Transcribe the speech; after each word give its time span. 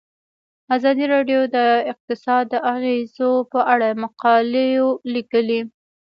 ازادي 0.75 1.05
راډیو 1.13 1.41
د 1.55 1.57
اقتصاد 1.91 2.43
د 2.49 2.55
اغیزو 2.73 3.31
په 3.51 3.59
اړه 3.73 3.89
مقالو 4.03 4.87
لیکلي. 5.13 5.61